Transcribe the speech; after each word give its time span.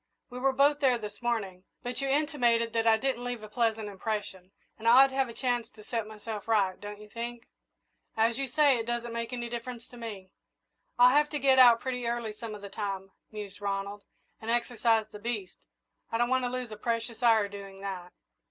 We 0.31 0.39
were 0.39 0.51
both 0.51 0.79
there 0.79 0.97
this 0.97 1.21
morning, 1.21 1.63
but 1.83 2.01
you've 2.01 2.09
intimated 2.09 2.73
that 2.73 2.87
I 2.87 2.97
didn't 2.97 3.23
leave 3.23 3.43
a 3.43 3.47
pleasant 3.47 3.87
impression, 3.87 4.49
and 4.79 4.87
I 4.87 5.03
ought 5.03 5.09
to 5.09 5.13
have 5.15 5.29
a 5.29 5.31
chance 5.35 5.69
to 5.69 5.83
set 5.83 6.07
myself 6.07 6.47
right, 6.47 6.81
don't 6.81 6.99
you 6.99 7.07
think?" 7.07 7.43
"As 8.17 8.39
you 8.39 8.47
say 8.47 8.79
it 8.79 8.87
doesn't 8.87 9.13
make 9.13 9.31
any 9.31 9.47
difference 9.47 9.87
to 9.89 9.97
me." 9.97 10.31
"I'll 10.97 11.15
have 11.15 11.29
to 11.29 11.37
get 11.39 11.59
out 11.59 11.81
pretty 11.81 12.07
early 12.07 12.33
some 12.33 12.55
of 12.55 12.63
the 12.63 12.67
time," 12.69 13.11
mused 13.31 13.61
Ronald, 13.61 14.01
"and 14.41 14.49
exercise 14.49 15.05
the 15.11 15.19
beast. 15.19 15.57
I 16.11 16.17
don't 16.17 16.29
want 16.29 16.45
to 16.45 16.49
lose 16.49 16.71
a 16.71 16.77
precious 16.77 17.21
hour 17.21 17.47
doing 17.47 17.81
that." 17.81 18.11